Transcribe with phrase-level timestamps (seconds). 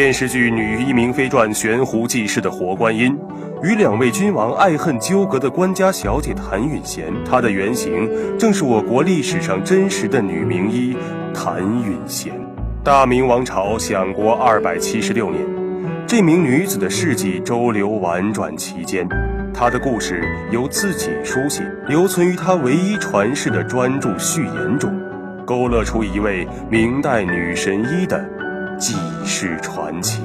[0.00, 3.14] 电视剧《女医明妃传》悬壶济世的活观音，
[3.62, 8.08] 与两位君王爱恨纠葛的官家小姐谭允贤，她的原型
[8.38, 10.96] 正是我国历史上真实的女名医
[11.34, 12.32] 谭允贤。
[12.82, 15.44] 大明王朝享国二百七十六年，
[16.06, 19.06] 这名女子的事迹周流婉转其间，
[19.52, 24.98] 她的故事由自己书写，留存于她唯一传世的专著序言中，
[25.44, 28.39] 勾勒出一位明代女神医的。
[28.80, 30.22] 济世传奇，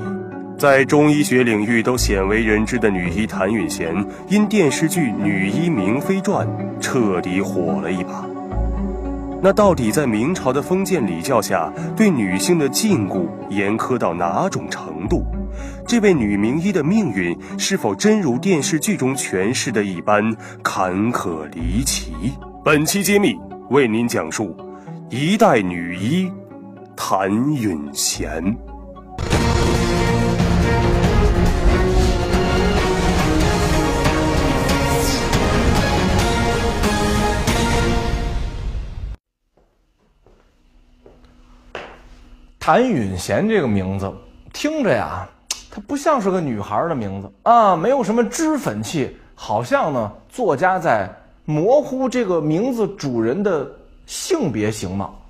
[0.57, 3.93] 在中医学领域都鲜为人知的女医谭允贤，
[4.29, 6.47] 因电视剧《女医明妃传》
[6.79, 8.25] 彻底火了一把。
[9.43, 15.25] 那到底在明朝的封建礼教下，对女性的禁锢严苛到哪种程度？
[15.85, 22.13] 这位女名医的命运是否真如电视剧中诠释的一般坎坷离奇？
[22.63, 23.37] 本期揭秘
[23.69, 24.55] 为您讲述
[25.09, 26.31] 一代女医。
[26.97, 28.43] 谭允贤，
[42.59, 44.11] 谭允贤这个名字
[44.51, 45.29] 听着呀，
[45.69, 51.07] 它不像是个女孩的名字啊，没有什么脂粉气，好像呢，作家在
[51.43, 53.69] 模糊这个名字主人的
[54.07, 55.21] 性别形貌。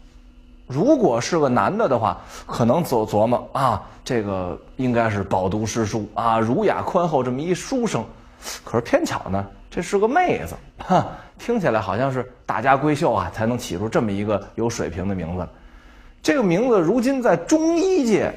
[0.67, 8.03] 如果是个男的的话，可能琢琢磨啊，这个应该是饱读诗书啊，儒雅宽厚这么一书生。
[8.63, 15.47] 可是偏巧呢，这是个妹子，哈，听起来好像是大家闺秀啊才能起出这么一个有水平的名字。
[16.23, 18.33] 这个名字如今在中医界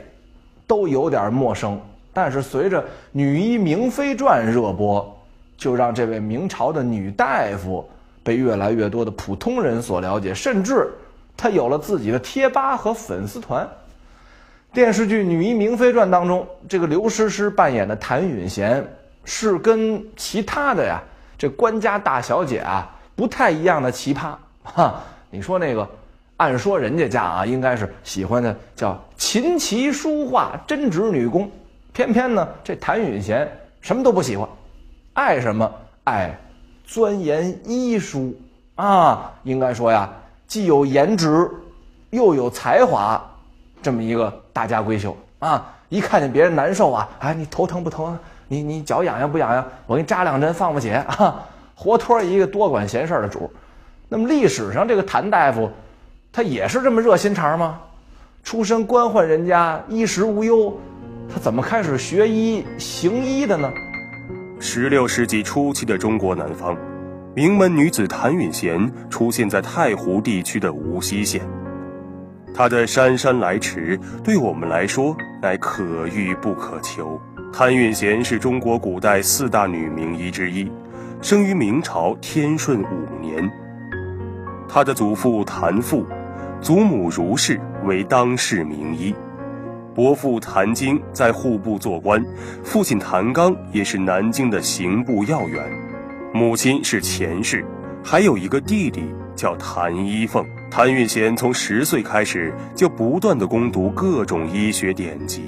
[0.67, 1.81] 都有点陌生，
[2.12, 5.19] 但是随着《女医明妃传》热播，
[5.56, 7.89] 就让这位明朝的女大夫
[8.23, 10.91] 被越来越多的普通人所了解，甚至。
[11.39, 13.66] 他有了自己的贴吧和粉丝团。
[14.72, 18.84] 电视剧《女医明妃传》当中，这个刘诗诗扮演的谭允贤
[19.25, 21.00] 是跟其他的呀
[21.38, 24.34] 这官家大小姐啊不太一样的奇葩
[24.65, 25.00] 哈。
[25.31, 25.88] 你说那个，
[26.38, 31.50] 按说人家家啊应该是喜欢的叫琴棋书画针织女工，
[31.93, 33.48] 偏偏呢这谭允贤
[33.81, 34.48] 什么都不喜欢，
[35.12, 35.72] 爱什么
[36.04, 36.37] 爱
[36.84, 38.34] 钻研医书
[38.75, 40.12] 啊，应该说呀。
[40.48, 41.48] 既有颜值，
[42.10, 43.22] 又有才华，
[43.82, 45.75] 这么一个大家闺秀啊！
[45.91, 48.19] 一看见别人难受啊，哎，你头疼不疼啊？
[48.48, 49.64] 你你脚痒痒不痒痒？
[49.86, 51.44] 我给你扎两针放放血啊！
[51.75, 53.50] 活脱一个多管闲事的主。
[54.09, 55.70] 那么历史上这个谭大夫，
[56.32, 57.78] 他也是这么热心肠吗？
[58.42, 60.75] 出身官宦人家，衣食无忧，
[61.30, 63.70] 他怎么开始学医行医的呢？
[64.59, 66.75] 十六世纪初期的中国南方。
[67.38, 71.41] 名门女子谭允贤出现在太湖地区的无锡县，
[72.53, 77.16] 她的姗姗来迟对我们来说乃可遇不可求。
[77.53, 80.69] 谭允贤是中国古代四大女名医之一，
[81.22, 83.48] 生于明朝天顺五年。
[84.69, 86.04] 她的祖父谭父、
[86.60, 89.15] 祖母如氏为当世名医，
[89.94, 92.21] 伯父谭经在户部做官，
[92.65, 95.88] 父亲谭刚也是南京的刑部要员。
[96.33, 97.65] 母亲是钱氏，
[98.05, 99.03] 还有一个弟弟
[99.34, 100.47] 叫谭一凤。
[100.71, 105.44] 谭允贤从十岁开始就不断的攻读各种医学典籍，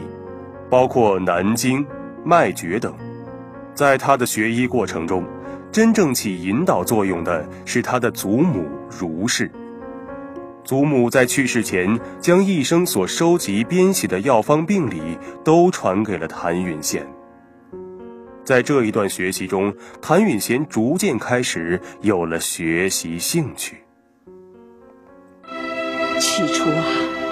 [0.71, 1.79] 包括《南经》
[2.25, 2.95] 《脉诀》等。
[3.75, 5.23] 在他的学医过程中，
[5.71, 9.51] 真正起引导作用的是他的祖母如氏。
[10.65, 17.07] 祖母在去世前，将一生所收集编写的药方病理都传给了谭允贤。
[18.51, 19.73] 在这一段学习中，
[20.03, 23.85] 谭允贤逐渐开始有了学习兴趣。
[26.19, 26.85] 起初啊，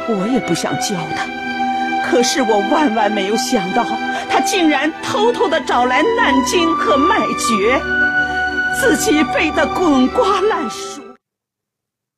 [0.07, 3.85] 我也不想教他，可是我万万没有想到，
[4.31, 7.81] 他竟然偷偷的找来《难经》和《脉诀》，
[8.81, 11.03] 自己背得滚瓜烂熟。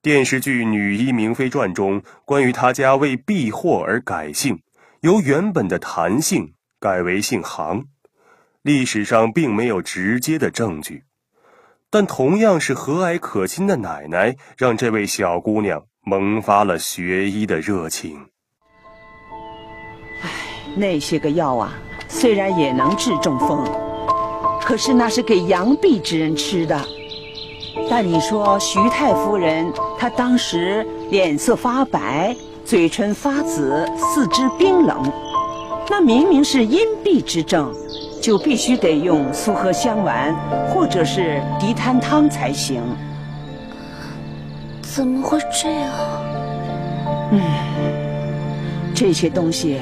[0.03, 4.61] 电视剧《女医明妃传》中，关于他家为避祸而改姓，
[5.01, 7.85] 由原本的谭姓改为姓杭。
[8.63, 11.05] 历史上并没有直接的证据，
[11.89, 18.19] 但同样是和蔼可亲的奶奶，让这位小姑娘萌发了学医的热情。
[20.21, 20.29] 唉，
[20.77, 21.73] 那些个药啊，
[22.07, 23.65] 虽然也能治中风，
[24.63, 26.79] 可是那是给阳痹之人吃的。
[27.89, 32.37] 但你说徐太夫人，她当时脸色发白，
[32.67, 35.11] 嘴唇发紫，四肢冰冷，
[35.89, 37.75] 那明明是阴痹之症。
[38.21, 40.35] 就必须得用苏合香丸
[40.69, 42.83] 或者是涤痰汤才行。
[44.83, 45.93] 怎么会这样？
[47.33, 47.41] 嗯，
[48.95, 49.81] 这些东西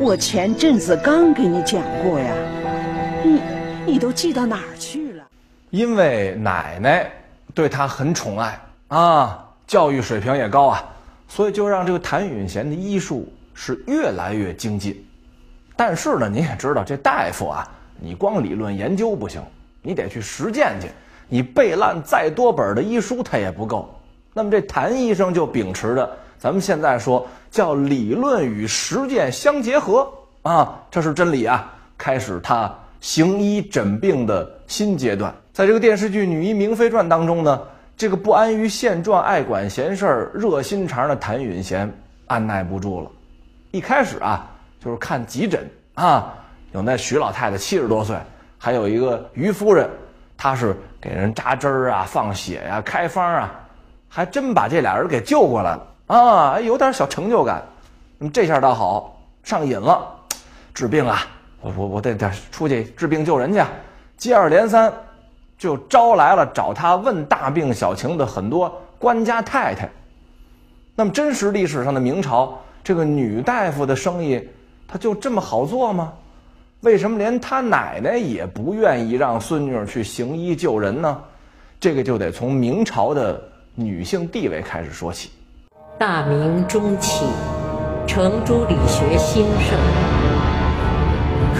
[0.00, 2.34] 我前阵子刚给你讲过呀，
[3.22, 3.40] 你
[3.86, 5.24] 你都记到哪儿去了？
[5.70, 7.10] 因为奶奶
[7.54, 8.58] 对他很宠爱
[8.88, 10.82] 啊，教育水平也高啊，
[11.28, 15.04] 所以就让这个谭允贤的医术是越来越精进。
[15.78, 17.64] 但是呢，你也知道，这大夫啊，
[18.00, 19.40] 你光理论研究不行，
[19.80, 20.88] 你得去实践去。
[21.28, 23.88] 你背烂再多本的医书，他也不够。
[24.34, 31.72] 那么这谭医生就秉持着咱们现在说叫理论与实践相结合啊，这是真理啊！
[31.96, 35.32] 开始他行医诊病的新阶段。
[35.52, 37.60] 在这个电视剧《女医明妃传》当中呢，
[37.96, 41.88] 这个不安于现状、爱管闲事儿、热心肠的谭允贤
[42.26, 43.10] 按耐不住了。
[43.70, 44.50] 一开始啊，
[44.82, 46.34] 就是看急诊啊，
[46.72, 48.16] 有那徐老太太七十多岁，
[48.58, 49.88] 还有一个于夫人，
[50.36, 53.54] 她是给人扎针儿啊、放血呀、开方啊，
[54.08, 57.62] 还真把这俩人给救过来了啊，有点小成就感。
[58.18, 60.06] 那么这下倒好，上瘾了，
[60.74, 61.26] 治病啊，
[61.60, 63.62] 我我我得得出去治病救人去，
[64.16, 64.92] 接二连三。
[65.58, 69.88] 就招来了找他问大病小情的很多官家太太。
[70.94, 74.48] 那么，真实历史上的明朝这个女大夫的生意，
[74.88, 76.14] 她就这么好做吗？
[76.80, 81.18] 为什么连他奶奶也不愿意让孙女去行医救人呢？
[81.78, 83.38] 这个就得从明朝的
[83.74, 85.30] 女性地位开始说起。
[85.98, 87.26] 大明中期，
[88.06, 89.78] 程朱理学兴盛。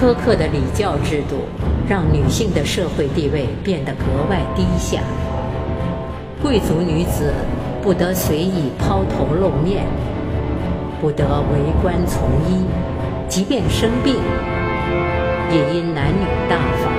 [0.01, 1.41] 苛刻的礼教制度
[1.89, 5.01] 让女性的社会地位变得格外低下。
[6.41, 7.35] 贵族女子
[7.83, 9.85] 不得随意抛头露面，
[11.01, 12.65] 不得为官从医，
[13.29, 14.17] 即便生病，
[15.51, 16.91] 也因男女大防，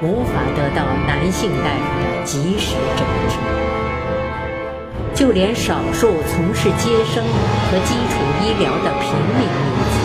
[0.00, 3.36] 无法得到男性大夫的及时诊治。
[5.12, 9.98] 就连少数从事接生和基础医疗的平民女子。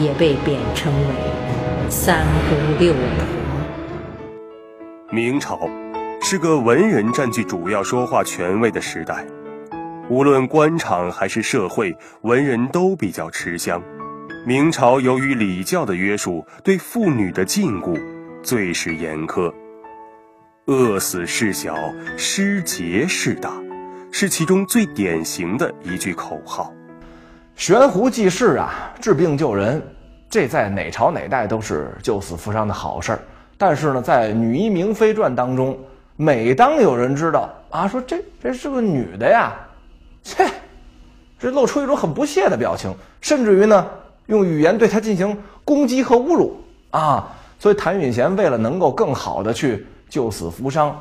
[0.00, 1.14] 也被贬称为
[1.88, 3.00] 三姑六婆。
[5.10, 5.58] 明朝
[6.22, 9.24] 是个文人占据主要说话权位的时代，
[10.10, 13.82] 无论官场还是社会，文人都比较吃香。
[14.46, 18.00] 明朝由于礼教的约束，对妇女的禁锢
[18.42, 19.52] 最是严苛。
[20.64, 21.76] 饿死事小，
[22.16, 23.52] 失节事大，
[24.10, 26.72] 是其中最典型的一句口号。
[27.54, 29.82] 悬壶济世啊，治病救人，
[30.30, 33.18] 这在哪朝哪代都是救死扶伤的好事儿。
[33.58, 35.78] 但是呢，在《女医明妃传》当中，
[36.16, 39.52] 每当有人知道啊，说这这是个女的呀，
[40.22, 40.48] 切，
[41.38, 43.86] 这露出一种很不屑的表情，甚至于呢，
[44.26, 46.56] 用语言对他进行攻击和侮辱
[46.90, 47.28] 啊。
[47.58, 50.96] 所以谭允贤为了能够更好的去救死扶伤，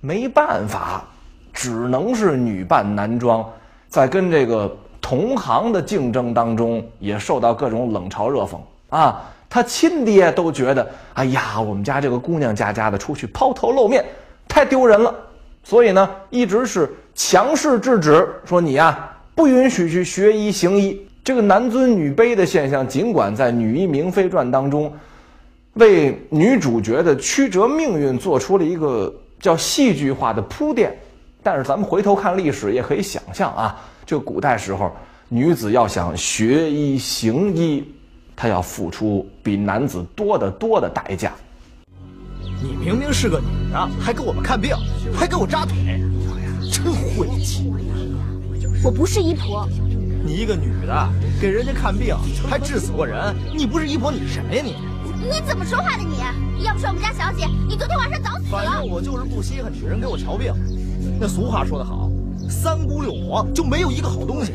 [0.00, 1.04] 没办法，
[1.52, 3.44] 只能是女扮男装，
[3.88, 4.76] 在跟这个。
[5.06, 8.56] 同行的竞争当中，也受到各种冷嘲热讽
[8.88, 9.22] 啊！
[9.50, 14.02] 他亲爹都觉得，哎呀，我们家这个姑娘家家的出去抛头露面，
[14.48, 15.14] 太丢人了。
[15.62, 21.00] 所以呢，一直是强势制止，说你呀，不允许去学医行医。
[21.22, 24.92] 这个男尊女卑的现象，尽管在《女医明妃传》当中，
[25.74, 30.94] 为女主角的曲折命运做出了一个叫戏剧化的铺垫，
[31.42, 33.80] 但是咱们回头看历史，也可以想象啊。
[34.04, 34.92] 这古代时候，
[35.28, 37.82] 女子要想学医行医，
[38.36, 41.32] 她要付出比男子多得多的代价。
[42.62, 44.76] 你明明是个女的，还给我们看病，
[45.14, 45.74] 还给我扎腿，
[47.16, 47.72] 晦气！
[48.82, 49.68] 我不是医婆。
[50.24, 51.08] 你一个女的
[51.40, 52.16] 给人家看病，
[52.48, 54.74] 还治死过人，你不是医婆，你是谁呀你？
[55.22, 56.64] 你怎么说话的你？
[56.64, 58.50] 要不是我们家小姐，你昨天晚上早死了。
[58.50, 60.52] 反正我就是不稀罕女人给我瞧病。
[61.20, 62.10] 那俗话说得好。
[62.48, 64.52] 三姑六婆就没有一个好东西，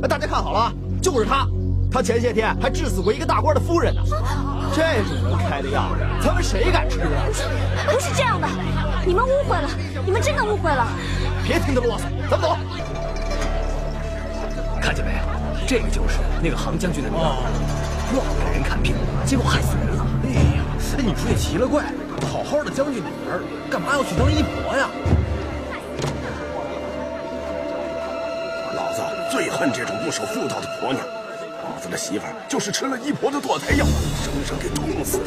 [0.00, 0.72] 大家看好了，
[1.02, 1.46] 就是她，
[1.90, 4.00] 她前些天还治死过一个大官的夫人呢。
[4.74, 5.90] 这种人开的药，
[6.22, 7.26] 咱们谁敢吃啊？
[7.86, 8.48] 不是这样的，
[9.06, 9.68] 你们误会了，
[10.04, 10.86] 你们真的误会了。
[11.46, 12.56] 别听他啰嗦，咱们走。
[14.82, 15.12] 看见没？
[15.64, 17.20] 这个就是那个杭将军的女儿，
[18.12, 20.04] 乱给人看病，结果害死人了。
[20.24, 20.64] 哎呀，
[20.98, 21.84] 哎你说也奇了怪，
[22.32, 24.90] 好好的将军的女儿，干嘛要去当医婆呀？
[28.74, 31.06] 老子最恨这种不守妇道的婆娘，
[31.62, 35.26] 老子的媳妇儿就是吃了医婆的堕胎药，生生给痛死的。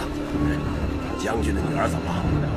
[1.18, 2.12] 将军的女儿怎么？
[2.44, 2.49] 只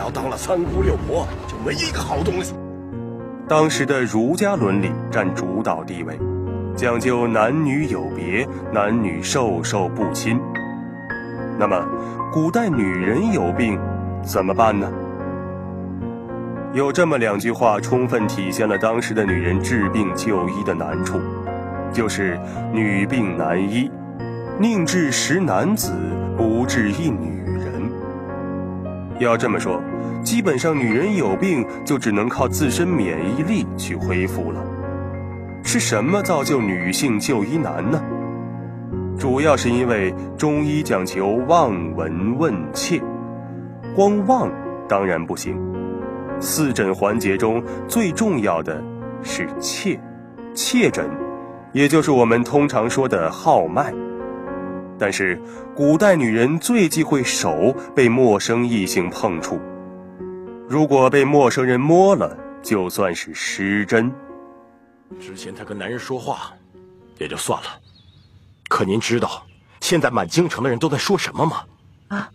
[0.00, 2.54] 要当了三姑六婆，就没一个好东西。
[3.46, 6.18] 当时的儒家伦理占主导地位，
[6.74, 10.40] 讲究男女有别，男女授受不亲。
[11.58, 11.84] 那么，
[12.32, 13.78] 古代女人有病
[14.24, 14.90] 怎么办呢？
[16.72, 21.20] 有这么两句话，充分体现了当时的女人治病就医的难处。
[21.92, 22.38] 就是
[22.72, 23.90] 女病难医，
[24.58, 25.92] 宁治十男子，
[26.38, 27.42] 不治一女。
[29.20, 29.82] 要这么说，
[30.22, 34.64] 基本上女人有病就只能靠自身免疫力去恢复了。
[35.62, 38.02] 是什么造就女性就医难呢？
[39.18, 42.98] 主要是因为中医讲求望闻问切，
[43.94, 44.50] 光望
[44.88, 45.54] 当然不行。
[46.40, 48.82] 四诊环节中最重要的
[49.22, 50.00] 是切，
[50.54, 51.06] 切诊，
[51.72, 53.92] 也就是我们通常说的号脉。
[55.00, 55.40] 但是
[55.74, 59.58] 古代女人最忌讳手被陌生异性碰触，
[60.68, 64.12] 如果被陌生人摸了，就算是失贞。
[65.18, 66.52] 之前她跟男人说话，
[67.18, 67.68] 也就算了，
[68.68, 69.42] 可您知道
[69.80, 71.64] 现在满京城的人都在说什么吗？
[72.08, 72.28] 啊，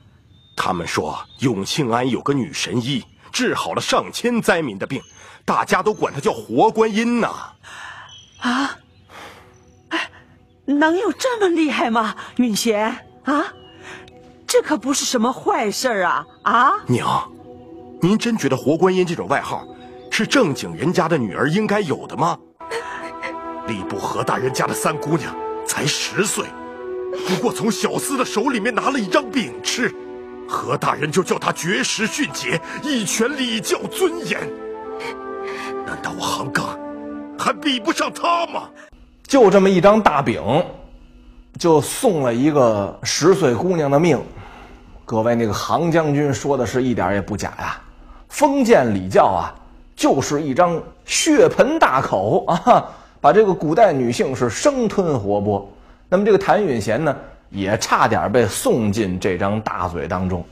[0.57, 3.03] 他们说永庆庵有个女神医。
[3.31, 5.01] 治好了上千灾民的病，
[5.43, 7.27] 大家都管她叫活观音呐。
[7.27, 7.51] 啊，
[8.39, 8.69] 哎，
[10.65, 12.15] 能有这么厉害吗？
[12.38, 13.53] 允贤啊，
[14.48, 16.25] 这可不是什么坏事啊！
[16.43, 17.31] 啊，娘，
[18.01, 19.65] 您真觉得活观音这种外号
[20.12, 22.38] 是正经人家的女儿应该有的吗？
[23.67, 26.45] 吏部何大人家的三姑娘才十岁，
[27.27, 29.93] 不过从小厮的手里面拿了一张饼吃。
[30.48, 34.39] 何大人就叫她绝食训诫，一全礼教尊严。
[35.86, 36.77] 难道我杭刚
[37.38, 38.69] 还比不上她吗？
[39.27, 40.41] 就这么一张大饼，
[41.60, 44.20] 就送了一个十岁姑娘的命。
[45.03, 47.82] 各位，那个杭将军说的是一点也不假呀。
[48.29, 49.53] 封建礼教啊，
[49.96, 52.86] 就是一张血盆大口啊，
[53.22, 55.63] 把这个古代女性是生吞活剥。
[56.08, 57.15] 那么这个谭允贤呢？
[57.51, 60.44] 也差点被送进这张大嘴当中。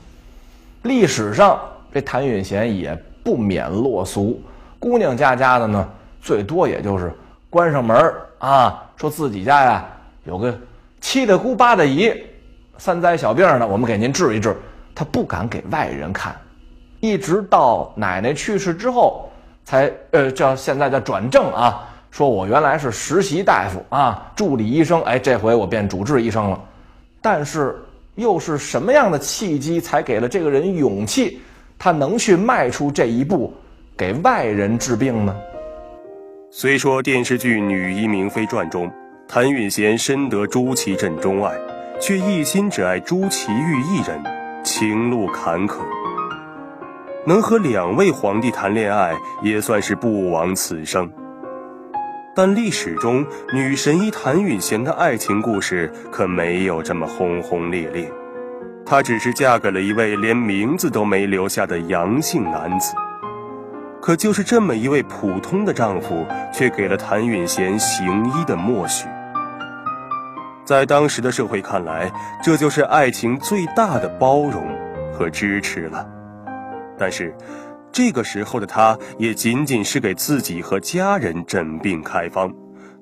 [0.82, 1.60] 历史上，
[1.92, 4.40] 这谭允贤也不免落俗，
[4.78, 5.88] 姑娘家家的呢，
[6.22, 7.12] 最多也就是
[7.54, 9.86] 关上门啊，说自己家呀
[10.24, 10.52] 有个
[11.00, 12.12] 七大姑八大姨，
[12.78, 14.56] 三灾小病呢，我们给您治一治。
[14.92, 16.34] 他不敢给外人看，
[16.98, 19.30] 一直到奶奶去世之后，
[19.64, 26.60] 才呃叫现在叫转正啊，说我原来是实习大夫啊，助理医生，哎，这回我变主治医生了。
[27.22, 27.80] 但是，
[28.16, 31.40] 又是什么样的契机才给了这个人勇气，
[31.78, 33.54] 他能去迈出这一步，
[33.96, 35.36] 给外人治病呢？
[36.56, 38.88] 虽说电视剧《女医明妃传》中，
[39.26, 41.52] 谭允贤深得朱祁镇钟爱，
[42.00, 44.22] 却一心只爱朱祁钰一人，
[44.62, 45.78] 情路坎坷。
[47.26, 51.10] 能和两位皇帝谈恋爱，也算是不枉此生。
[52.36, 58.08] 但历史中女神医谭允贤的爱情故事可没有这么轰轰烈烈，
[58.86, 62.94] 她只是嫁给了一位连名字都没留下的杨姓男子。
[64.04, 69.08] 可就是这么一位普通的丈夫，却给了谭允贤行医的默许。
[70.62, 74.62] 在当时的社会看来，这就是爱情最大的包容
[75.10, 76.06] 和支持了。
[76.98, 77.34] 但是。
[77.90, 82.52] 这个时候的他，也仅仅是给自己和家人诊病开方，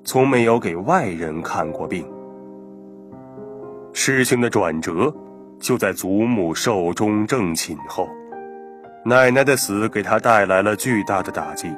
[0.03, 2.07] 从没有给外人看过病。
[3.91, 5.11] 事情的转折
[5.59, 8.07] 就在祖母寿终正寝后，
[9.05, 11.69] 奶奶的死给他带来了巨大的打击。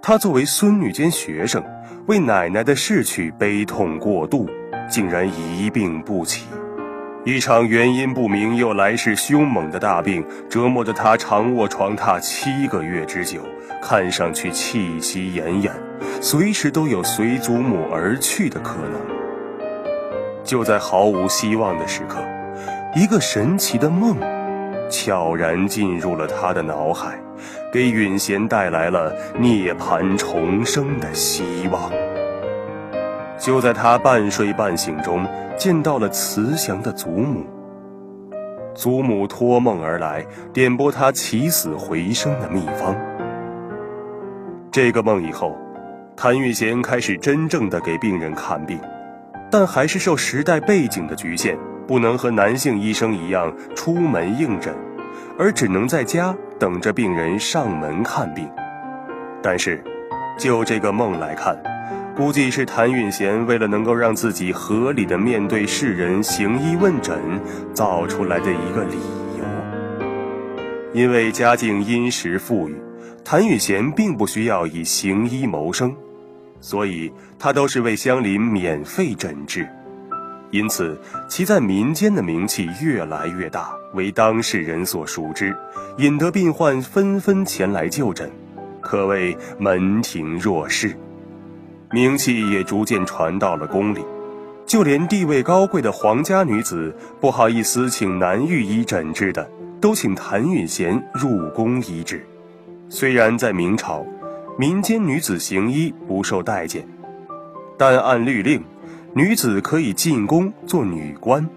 [0.00, 1.60] 他作为孙女兼学生，
[2.06, 4.48] 为奶奶的逝去悲痛过度，
[4.88, 6.46] 竟然一病不起。
[7.24, 13.42] 一场原因不明又来势凶猛的大病，折磨着他长卧床榻七个月之久，
[13.82, 15.72] 看上去气息奄奄，
[16.22, 19.00] 随时都有随祖母而去的可能。
[20.44, 22.24] 就在毫无希望的时刻，
[22.94, 24.16] 一个神奇的梦，
[24.90, 27.18] 悄然进入了他的脑海，
[27.72, 31.90] 给允贤带来了涅槃重生的希望。
[33.38, 35.26] 就在他半睡半醒中。
[35.60, 37.44] 见到了慈祥的祖母，
[38.74, 42.96] 祖母托梦而来，点拨他起死回生的秘方。
[44.72, 45.54] 这个梦以后，
[46.16, 48.80] 谭玉贤开始真正的给病人看病，
[49.50, 51.58] 但还是受时代背景的局限，
[51.90, 54.72] 不能和男性医生一样出门应诊，
[55.36, 58.48] 而只能在家等着病人上门看病。
[59.42, 59.82] 但是，
[60.38, 61.60] 就这个梦来看。
[62.16, 67.18] 估计是谭允贤为了能够让自己合理的面对世人行医问诊，
[67.74, 68.96] 造出来的一个理
[69.36, 69.44] 由。
[70.92, 72.76] 因为家境殷实富裕，
[73.24, 75.92] 谭允贤并不需要以行医谋生，
[76.60, 79.68] 所以他都是为乡邻免费诊治，
[80.50, 85.56] 因此其在民间的名气越来越大，为当事人所熟知，
[85.98, 88.30] 引得病患纷纷前来就诊，
[88.80, 90.96] 可谓门庭若市。
[91.92, 94.00] 名气也逐渐传到了宫里。
[94.66, 102.24] 就连地位高贵的皇家女子不好意思请男御医诊治的，都请谭允贤入宫医治。
[102.88, 104.06] 虽然在明朝，
[104.56, 106.86] 民间女子行医不受待见，
[107.76, 108.62] 但按律令，
[109.12, 111.48] 女子可以进宫做女官。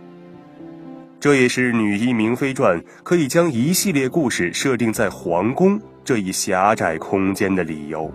[1.20, 8.12] 这也是《女医明妃传》可以将一系列故事设定在皇宫这一狭窄空间的理由。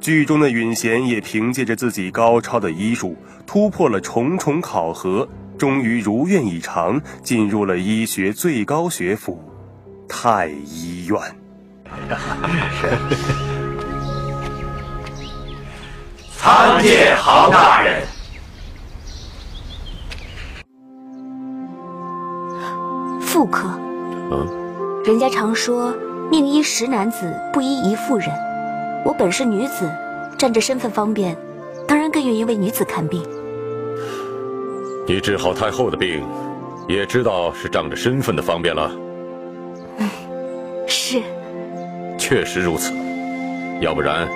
[0.00, 3.14] 剧中的允贤也凭借着自己高超的医术，
[3.46, 5.28] 突破了重重考核，
[5.58, 9.38] 终于如愿以偿，进入了医学最高学府——
[10.08, 11.20] 太医院。
[16.38, 18.07] 参见杭大人。
[23.38, 23.68] 妇科，
[24.32, 24.44] 嗯，
[25.04, 25.94] 人家常说
[26.28, 28.28] 宁医十男子，不医一妇人。
[29.04, 29.88] 我本是女子，
[30.36, 31.36] 占着身份方便，
[31.86, 33.22] 当然更愿意为女子看病。
[35.06, 36.20] 你治好太后的病，
[36.88, 38.90] 也知道是仗着身份的方便了。
[39.98, 40.10] 嗯，
[40.88, 41.22] 是。
[42.18, 42.92] 确实如此，
[43.80, 44.28] 要不然，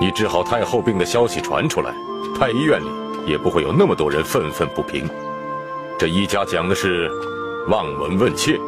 [0.00, 1.94] 你治好太后病的消息传出来，
[2.36, 2.86] 太医院里
[3.28, 5.08] 也不会有那么多人愤愤不平。
[5.96, 7.08] 这医家讲的是
[7.68, 8.58] 望闻问切，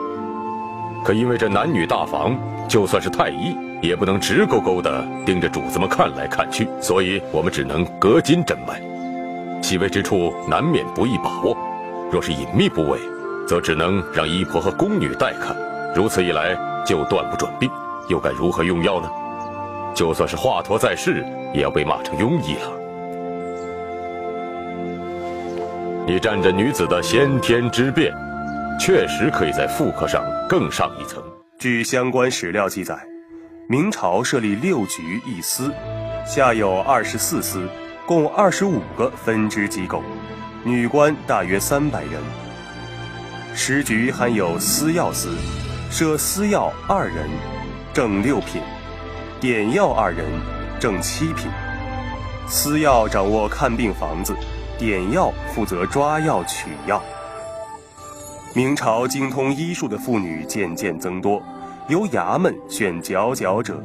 [1.04, 2.34] 可因为这男女大防，
[2.66, 3.56] 就算是太医。
[3.82, 8.80] 也不能直勾勾地盯着主子们看来看去，所以我们只能隔金诊脉，
[9.62, 11.54] 细微之处难免不易把握。
[12.10, 12.98] 若是隐秘部位，
[13.46, 15.54] 则只能让医婆和宫女代看。
[15.94, 17.70] 如此一来，就断不准病，
[18.08, 19.10] 又该如何用药呢？
[19.94, 21.22] 就算是华佗在世，
[21.52, 22.72] 也要被骂成庸医了。
[26.06, 28.10] 你占着女子的先天之便，
[28.78, 31.22] 确实可以在妇科上更上一层。
[31.58, 32.96] 据相关史料记载。
[33.68, 35.74] 明朝设立六局一司，
[36.24, 37.68] 下有二十四司，
[38.06, 40.04] 共二十五个分支机构，
[40.62, 42.12] 女官大约三百人。
[43.56, 45.34] 十局含有司药司，
[45.90, 47.28] 设司药二人，
[47.92, 48.62] 正六品；
[49.40, 50.24] 点药二人，
[50.78, 51.50] 正七品。
[52.46, 54.32] 司药掌握看病房子，
[54.78, 57.02] 点药负责抓药取药。
[58.56, 61.42] 明朝精通医术的妇女渐渐增多。
[61.88, 63.78] 由衙门选佼佼者，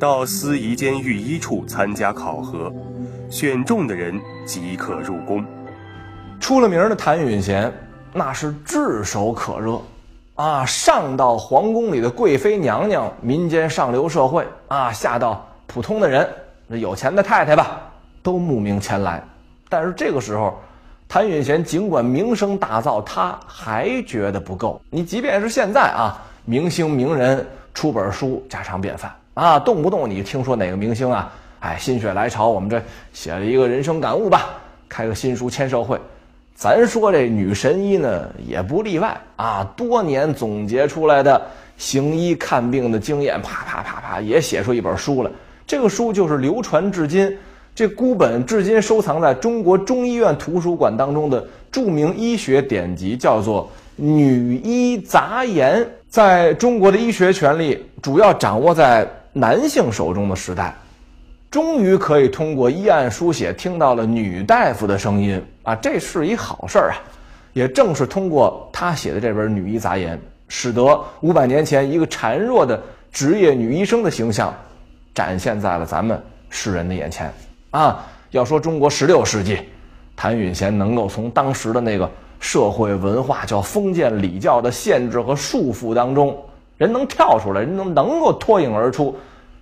[0.00, 2.72] 到司仪监御医处参加考核，
[3.28, 5.44] 选中的人即可入宫。
[6.40, 7.70] 出了名的谭允贤，
[8.14, 9.78] 那是炙手可热，
[10.36, 16.26] 啊，上到皇宫里的贵妃娘娘、民间上流社会，啊，下到普通的人，
[16.66, 17.78] 那有钱的太太吧，
[18.22, 19.22] 都慕名前来。
[19.68, 20.58] 但是这个时候，
[21.08, 24.80] 谭允贤尽管名声大噪，他还觉得不够。
[24.90, 26.22] 你即便是现在啊。
[26.44, 34.48] 明星名人出本书家常便饭啊，动不动你听说哪个明星啊，哎，心血来潮，我们这写了一个人生感悟吧，
[34.88, 36.00] 开个新书签售会。
[36.54, 41.38] 咱说这女神医呢也不例外啊，多年总结出来的
[41.76, 45.30] 行医看病的经验，啪啪啪啪也写出一本书来。
[45.66, 47.36] 这个书就是流传至今，
[47.78, 53.62] 这孤本至今收藏在中国中医院图书馆当中的著名医学典籍，叫做
[53.94, 55.80] 《女医杂言》。
[56.08, 60.74] 在中国的医学权力主要掌握在男性手中的时代，
[61.52, 66.98] 终于可以通过医案书写听到了女大夫的声音啊，这是一好事儿啊！
[67.52, 70.16] 也正是通过他写的这本《女医杂言》，
[70.48, 74.52] 使得五百年前一个孱弱的职业女医生的形象
[75.14, 77.32] 展现在了咱们世人的眼前
[77.70, 78.04] 啊！
[78.30, 79.60] 要说中国十六世纪，
[80.14, 82.10] 谭允贤能够从当时的那个。
[82.40, 86.38] 社会文化叫封建礼教的限制和束缚当中，
[86.76, 89.16] 人能跳出来，人能能够脱颖而出，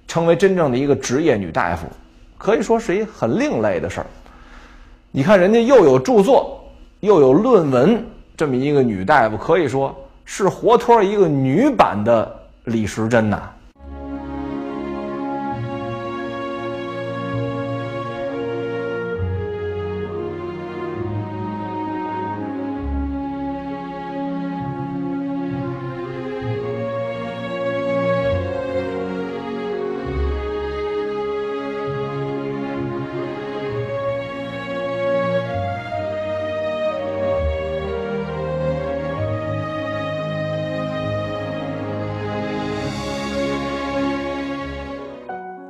[0.07, 1.87] 成为真正的一个职业女大夫，
[2.37, 4.07] 可以说是一很另类的事儿。
[5.11, 6.63] 你看人家又有著作，
[7.01, 8.05] 又有论文，
[8.37, 12.31] 这么一个女大夫，可以说是活脱一个女版的
[12.65, 13.51] 李时珍呐。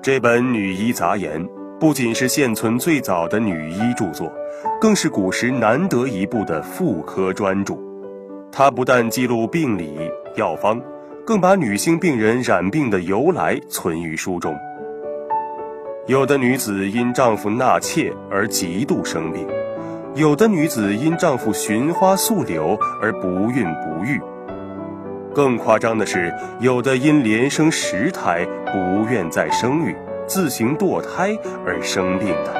[0.06, 1.44] 这本《女医杂言》
[1.80, 4.32] 不仅是现存最早的女医著作，
[4.80, 7.76] 更是古时难得一部的妇科专著。
[8.52, 9.98] 它不但记录病理
[10.36, 10.80] 药方，
[11.26, 14.54] 更把女性病人染病的由来存于书中。
[16.06, 19.44] 有的女子因丈夫纳妾而极度生病，
[20.14, 24.22] 有的女子因丈夫寻花溯柳而不孕不育。
[25.36, 29.94] 更夸张的是，有的因连生十胎不愿再生育，
[30.26, 32.54] 自行堕胎而生病的。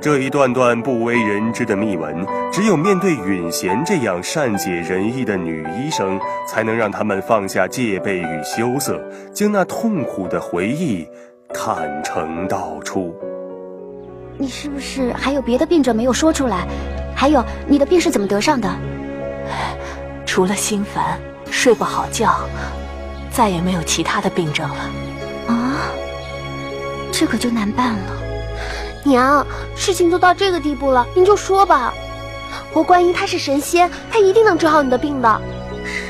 [0.00, 9.02] 这一段段不为人知的秘闻，只有面对允贤这样善解人意的女医生，才能让他们放下戒备与羞涩，
[9.34, 11.04] 将那痛苦的回忆
[11.52, 13.12] 坦诚道出。
[14.36, 16.64] 你是不是还有别的病症没有说出来？
[17.12, 18.72] 还有，你的病是怎么得上的？
[20.24, 21.18] 除了心烦、
[21.50, 22.34] 睡不好觉，
[23.30, 24.76] 再也没有其他的病症了。
[25.48, 25.74] 啊，
[27.12, 28.12] 这可就难办了。
[29.04, 31.92] 娘，事情都到这个地步了，您就说吧。
[32.72, 35.40] 我观音她是神仙，她一定能治好你的病的。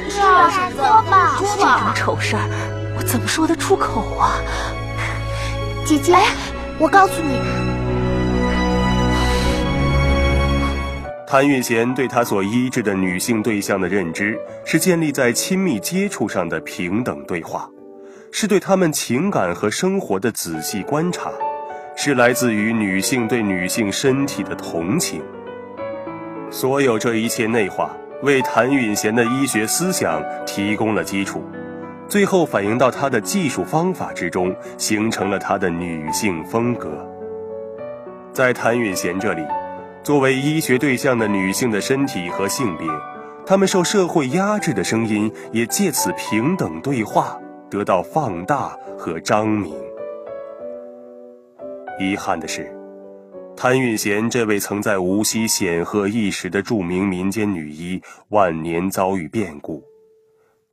[0.09, 1.79] 是啊，婶子，说吧，说吧。
[1.79, 2.49] 这种丑事儿，
[2.97, 4.35] 我怎么说得出口啊？
[5.85, 6.17] 姐姐，
[6.79, 7.41] 我告诉你，
[11.31, 17.69] 谭允贤对他所医治的女性对象的认知，是建立在亲密接触上的平等对话，
[18.33, 21.31] 是对他们情感和生活的仔细观察。
[21.95, 25.21] 是来自于女性对女性身体的同情。
[26.51, 31.45] 所有这一切内化，为谭允贤的医学思想提供了基础，
[32.09, 36.89] 最后反映到他的技术方法之中，形成了他的女性风格。
[38.33, 39.43] 在谭允贤这里，
[40.03, 42.87] 作为医学对象的女性的身体和性别，
[43.45, 47.39] 她们受社会压制的声音，也借此平等对话
[47.71, 49.75] 得到放大和彰明。
[52.01, 52.73] 遗憾的是，
[53.57, 59.85] 谭允贤这位曾在无锡显赫一时的著名民间女医，晚年遭遇变故。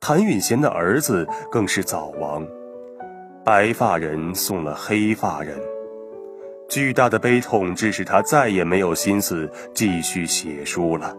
[0.00, 2.46] 谭允贤的儿子更是早亡，
[3.44, 5.58] 白发人送了黑发人。
[6.68, 11.16] 巨大的悲痛致使他再也没有心思继续写书了，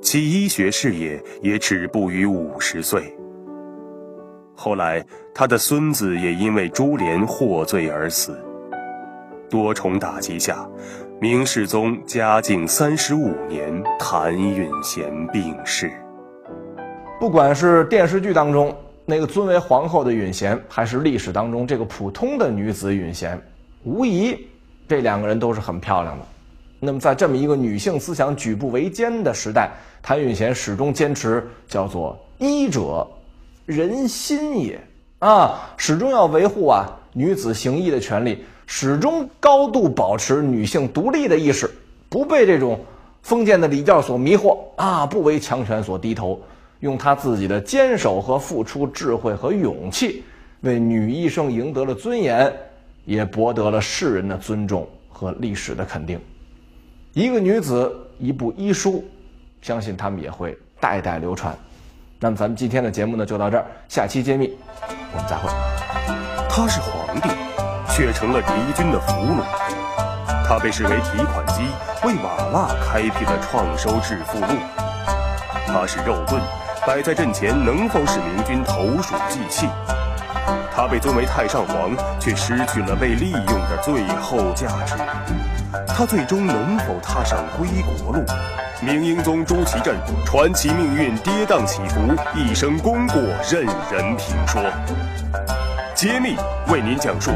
[0.00, 3.12] 其医学事业也止步于五十岁。
[4.54, 8.38] 后来，他的孙子也因为株连获罪而死。
[9.50, 10.68] 多重打击下，
[11.20, 15.90] 明世宗嘉靖三十五年，谭允贤病逝。
[17.18, 23.40] 不管是电视剧当中那个尊为皇后的允贤，还是历史当中这个普通的女子允贤，
[23.84, 24.38] 无疑
[24.88, 26.24] 这两个人都是很漂亮的。
[26.80, 29.70] 那么，在这么一个女性思想举步维艰的时代，
[30.02, 33.06] 谭允贤始终坚持叫做“医者，
[33.66, 34.80] 仁心也”
[35.20, 38.44] 啊，始终要维护啊女子行医的权利。
[38.70, 41.70] 始终高度保持女性独立的意识，
[42.10, 42.78] 不被这种
[43.22, 46.38] 封建的礼教所迷惑啊，不为强权所低头，
[46.80, 50.22] 用她自己的坚守和付出、智慧和勇气，
[50.60, 52.54] 为女医生赢得了尊严，
[53.08, 56.20] 也博得了世人的尊重和历史的肯定。
[57.14, 59.02] 一个女子，一部医书，
[59.62, 61.56] 相信他们也会代代流传。
[62.20, 64.54] 那么，咱们今天的节目呢，就到这儿，下期揭秘，
[65.12, 65.48] 我们再会。
[66.48, 67.30] 他是皇帝。
[67.90, 69.42] 却成了敌军的俘虏，
[70.46, 71.62] 他被视为提款机，
[72.06, 74.46] 为瓦剌开辟了创收致富路。
[75.66, 76.40] 他是肉盾，
[76.86, 79.66] 摆在阵前能否使明军投鼠忌器？
[80.78, 84.94] 他被尊为太上皇，却失去了被利用的最后价值。
[85.88, 88.24] 他最终能否踏上归国路？
[88.80, 94.62] 明英宗朱祁镇传奇命运跌宕起伏，一生功过任人评说。
[95.96, 96.36] 揭秘
[96.68, 97.32] 为您讲述。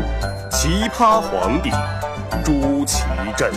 [0.48, 1.72] 奇葩皇帝
[2.44, 3.02] 朱祁
[3.36, 3.50] 镇。